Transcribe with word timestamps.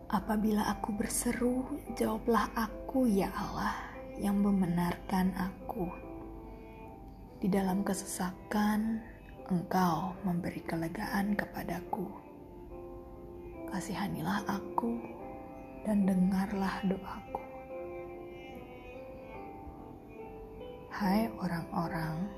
Apabila 0.08 0.72
aku 0.72 0.96
berseru, 0.96 1.68
jawablah 2.00 2.48
aku 2.56 3.04
ya 3.04 3.28
Allah 3.36 3.76
yang 4.16 4.40
membenarkan 4.40 5.36
aku. 5.36 5.84
Di 7.44 7.52
dalam 7.52 7.84
kesesakan, 7.84 9.04
Engkau 9.48 10.12
memberi 10.28 10.60
kelegaan 10.60 11.32
kepadaku. 11.32 12.04
Kasihanilah 13.72 14.44
aku 14.44 15.00
dan 15.88 16.04
dengarlah 16.04 16.84
doaku. 16.84 17.40
Hai 20.92 21.32
orang-orang, 21.40 22.28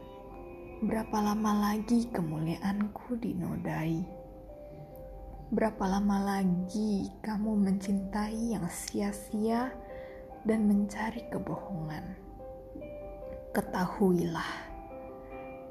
berapa 0.86 1.18
lama 1.18 1.74
lagi 1.74 2.06
kemuliaanku 2.14 3.18
dinodai? 3.18 4.06
Berapa 5.50 5.90
lama 5.90 6.38
lagi 6.38 7.10
kamu 7.26 7.58
mencintai 7.58 8.54
yang 8.54 8.70
sia-sia 8.70 9.74
dan 10.46 10.62
mencari 10.62 11.26
kebohongan? 11.26 12.06
Ketahuilah 13.50 14.69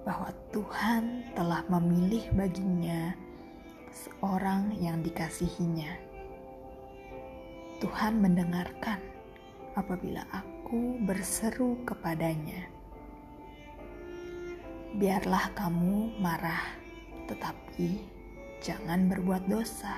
bahwa 0.09 0.33
Tuhan 0.49 1.21
telah 1.38 1.61
memilih 1.69 2.33
baginya 2.33 3.13
seorang 3.93 4.73
yang 4.81 5.05
dikasihinya. 5.05 5.93
Tuhan 7.77 8.17
mendengarkan 8.17 8.97
apabila 9.77 10.25
aku 10.33 10.97
berseru 11.05 11.77
kepadanya. 11.85 12.65
Biarlah 14.97 15.53
kamu 15.53 16.17
marah, 16.17 16.73
tetapi 17.30 18.02
jangan 18.65 19.13
berbuat 19.13 19.45
dosa. 19.45 19.93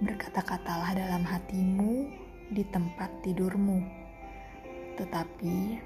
Berkata-katalah 0.00 0.96
dalam 0.96 1.20
hatimu 1.20 2.08
di 2.48 2.64
tempat 2.72 3.12
tidurmu, 3.20 3.84
tetapi 4.96 5.84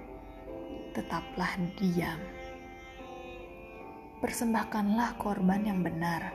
tetaplah 0.95 1.59
diam 1.75 2.23
persembahkanlah 4.23 5.19
korban 5.19 5.67
yang 5.67 5.83
benar 5.83 6.31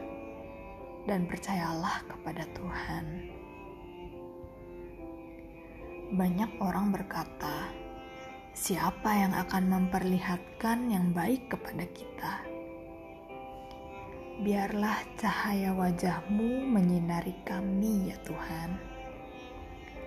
dan 1.08 1.24
percayalah 1.24 2.04
kepada 2.04 2.44
Tuhan. 2.52 3.32
Banyak 6.12 6.60
orang 6.60 6.92
berkata, 6.92 7.72
"Siapa 8.52 9.08
yang 9.16 9.32
akan 9.40 9.64
memperlihatkan 9.72 10.92
yang 10.92 11.16
baik 11.16 11.48
kepada 11.48 11.88
kita?" 11.88 12.44
Biarlah 14.44 15.08
cahaya 15.16 15.72
wajahmu 15.72 16.68
menyinari 16.68 17.40
kami, 17.48 18.12
ya 18.12 18.20
Tuhan. 18.28 18.76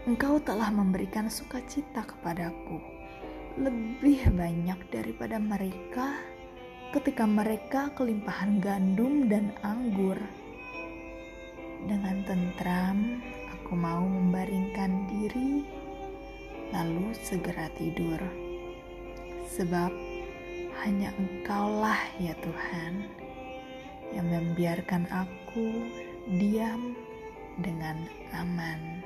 Engkau 0.05 0.37
telah 0.37 0.69
memberikan 0.69 1.33
sukacita 1.33 2.05
kepadaku 2.05 3.01
lebih 3.59 4.31
banyak 4.37 4.79
daripada 4.93 5.41
mereka 5.43 6.30
ketika 6.91 7.23
mereka 7.23 7.95
kelimpahan 7.95 8.59
gandum 8.59 9.31
dan 9.31 9.55
anggur. 9.63 10.19
Dengan 11.87 12.27
tentram, 12.27 13.23
aku 13.55 13.79
mau 13.79 14.03
membaringkan 14.03 15.07
diri, 15.07 15.63
lalu 16.75 17.15
segera 17.15 17.71
tidur. 17.79 18.19
Sebab 19.55 19.95
hanya 20.83 21.15
Engkaulah 21.15 22.01
ya 22.19 22.35
Tuhan 22.43 23.07
yang 24.11 24.27
membiarkan 24.27 25.07
aku 25.15 25.87
diam 26.27 26.99
dengan 27.63 28.03
aman. 28.35 29.00